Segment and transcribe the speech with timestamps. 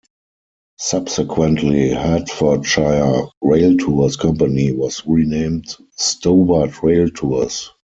[0.79, 7.69] Subsequently Hertfordshire Rail Tours company was renamed Stobart Rail Tours.